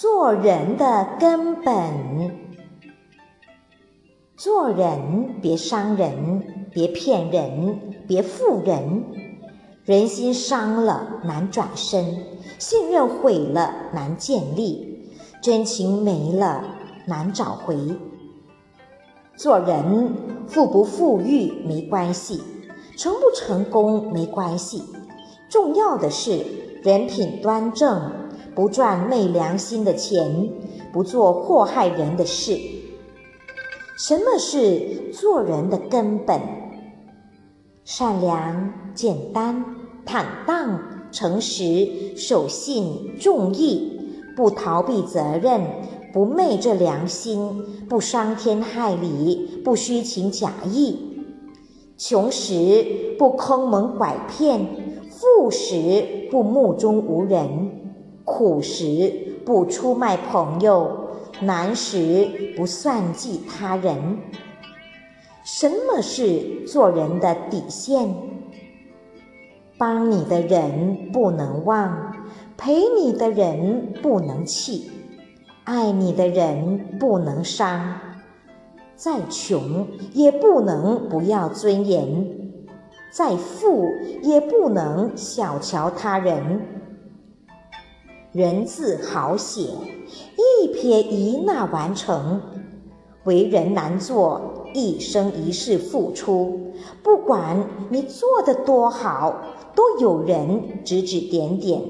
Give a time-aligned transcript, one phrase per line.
[0.00, 1.74] 做人的根本。
[4.36, 9.02] 做人别伤人，别骗人，别负人。
[9.84, 12.16] 人心伤了难转身，
[12.60, 15.10] 信任毁了难建立，
[15.42, 16.62] 真情没了
[17.08, 17.76] 难找回。
[19.36, 20.14] 做人
[20.46, 22.40] 富不富裕没关系，
[22.96, 24.84] 成不成功没关系，
[25.48, 26.44] 重要的是
[26.84, 28.12] 人品端正，
[28.58, 30.50] 不赚昧良心的钱，
[30.92, 32.58] 不做祸害人的事。
[33.96, 36.40] 什么是做人的根本？
[37.84, 39.64] 善良、简单、
[40.04, 40.80] 坦荡、
[41.12, 43.96] 诚实、守信、重义，
[44.34, 45.62] 不逃避责任，
[46.12, 50.98] 不昧着良心，不伤天害理，不虚情假意。
[51.96, 54.66] 穷时不坑蒙拐骗，
[55.10, 57.67] 富时不目中无人，
[58.28, 61.06] 苦时不出卖朋友。
[61.40, 64.18] 难时不算计他人，
[65.44, 68.12] 什么是做人的底线？
[69.78, 72.12] 帮你的人不能忘，
[72.56, 74.90] 陪你的人不能弃，
[75.62, 78.00] 爱你的人不能伤。
[78.96, 82.26] 再穷也不能不要尊严，
[83.12, 83.88] 再富
[84.24, 86.66] 也不能小瞧他人。
[88.32, 92.38] 人字好写，一撇一捺完成。
[93.24, 96.72] 为人难做，一生一世付出。
[97.02, 99.34] 不管你做的多好，
[99.74, 101.80] 都有人指指点点；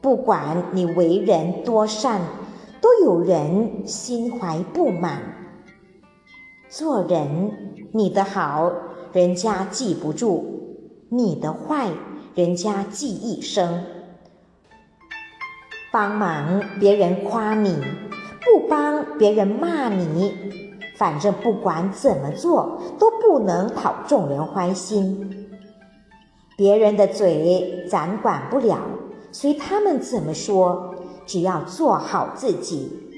[0.00, 2.22] 不管你为人多善，
[2.80, 5.20] 都有人心怀不满。
[6.70, 7.52] 做人，
[7.92, 8.72] 你的好
[9.12, 10.42] 人家记不住，
[11.10, 11.90] 你的坏
[12.34, 13.84] 人家记一生。
[15.92, 17.76] 帮忙别人夸你，
[18.40, 20.34] 不帮别人骂你，
[20.96, 25.48] 反正不管怎么做都不能讨众人欢心。
[26.56, 28.78] 别人的嘴咱管不了，
[29.32, 30.94] 随他们怎么说，
[31.26, 33.11] 只要做好自己，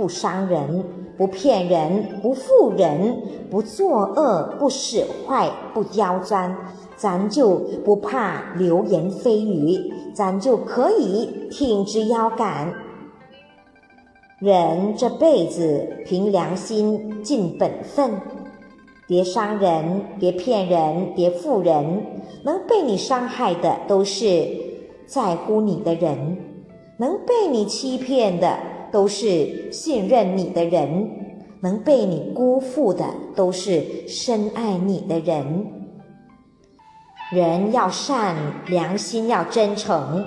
[0.00, 0.82] 不伤人，
[1.18, 6.56] 不骗人，不负人，不作恶，不使坏，不刁钻。
[6.96, 12.72] 咱就不怕流言蜚语，咱就可以挺直腰杆。
[14.38, 18.12] 人这辈子凭良心尽本分，
[19.06, 22.06] 别伤人，别骗人，别负人。
[22.42, 24.48] 能被你伤害的都是
[25.04, 26.38] 在乎你的人，
[26.96, 28.56] 能被你欺骗的
[28.92, 31.10] 都是信任你的人，
[31.60, 35.66] 能被你辜负的都是深爱你的人。
[37.32, 38.36] 人要善
[38.66, 40.24] 良，心要真诚，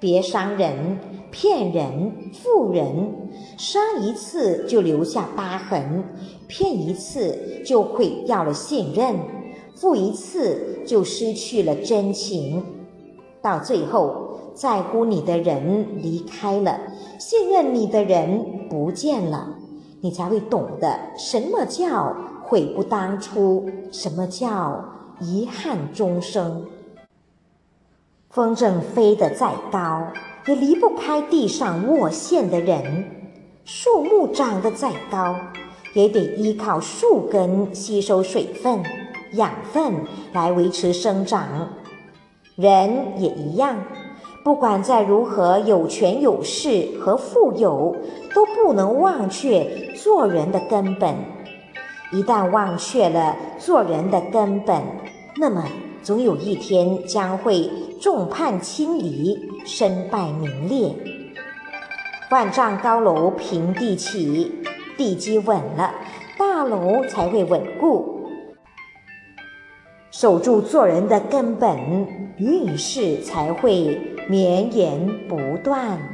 [0.00, 0.98] 别伤人、
[1.30, 3.30] 骗人、负人。
[3.58, 6.04] 伤一次就留下疤痕，
[6.48, 9.16] 骗一次就毁掉了信任，
[9.74, 12.64] 负一次就失去了真情。
[13.42, 16.80] 到最后，在乎你的人离开了，
[17.18, 19.56] 信任你的人不见了，
[20.00, 24.84] 你才会懂得什么叫悔不当初，什么叫。
[25.20, 26.66] 遗憾终生。
[28.28, 30.08] 风筝飞得再高，
[30.48, 33.04] 也离不开地上握线的人；
[33.64, 35.36] 树木长得再高，
[35.94, 38.82] 也得依靠树根吸收水分、
[39.34, 39.94] 养分
[40.32, 41.68] 来维持生长。
[42.56, 43.76] 人也一样，
[44.44, 47.96] 不管再如何有权有势和富有，
[48.34, 49.64] 都不能忘却
[49.94, 51.14] 做人的根本。
[52.10, 54.82] 一旦忘却了做人的根本，
[55.36, 55.64] 那么
[56.02, 57.70] 总有一天将会
[58.00, 60.92] 众叛亲离，身败名裂。
[62.30, 64.52] 万丈高楼平地起，
[64.96, 65.94] 地基稳了，
[66.36, 68.26] 大楼才会稳固。
[70.10, 71.78] 守住做人的根本，
[72.36, 73.98] 运势才会
[74.28, 76.11] 绵延不断。